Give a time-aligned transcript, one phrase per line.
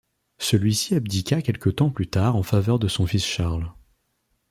[0.39, 3.71] Celui-ci abdiqua quelque temps plus tard en faveur de son fils Charles.